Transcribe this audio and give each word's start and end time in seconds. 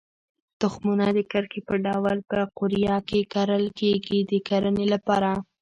تخمونه 0.61 1.07
د 1.17 1.19
کرښې 1.31 1.61
په 1.67 1.75
ډول 1.85 2.17
په 2.29 2.39
قوریه 2.57 2.97
کې 3.09 3.19
کرل 3.33 3.65
کېږي 3.79 4.19
د 4.31 4.33
کرنې 4.47 4.85
لپاره. 4.93 5.31